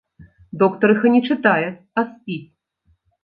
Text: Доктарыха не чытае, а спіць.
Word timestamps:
Доктарыха 0.63 1.11
не 1.15 1.19
чытае, 1.29 1.69
а 2.01 2.05
спіць. 2.09 2.43